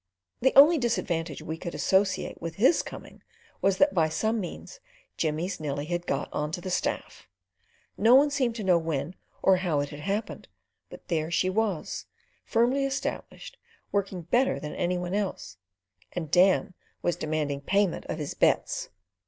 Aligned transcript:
The 0.41 0.53
only 0.55 0.79
disadvantage 0.79 1.43
we 1.43 1.59
could 1.59 1.75
associate 1.75 2.41
with 2.41 2.55
his 2.55 2.81
coming 2.81 3.21
was 3.61 3.77
that 3.77 3.93
by 3.93 4.09
some 4.09 4.39
means 4.39 4.79
Jimmy's 5.15 5.59
Nellie 5.59 5.85
had 5.85 6.07
got 6.07 6.27
on 6.33 6.51
to 6.53 6.59
the 6.59 6.71
staff. 6.71 7.27
No 7.99 8.15
one 8.15 8.31
seemed 8.31 8.55
to 8.55 8.63
know 8.63 8.79
when 8.79 9.13
or 9.43 9.57
how 9.57 9.79
it 9.79 9.89
had 9.89 9.99
happened, 9.99 10.47
but 10.89 11.03
she 11.31 11.51
was 11.51 12.05
there, 12.07 12.13
firmly 12.51 12.83
established 12.83 13.59
working 13.91 14.23
better 14.23 14.59
than 14.59 14.73
any 14.73 14.97
one 14.97 15.13
else, 15.13 15.57
and 16.13 16.31
Dan 16.31 16.73
was 17.03 17.15
demanding 17.15 17.61
payment 17.61 18.07
of 18.07 18.17
his 18.17 18.33
bets. 18.33 18.89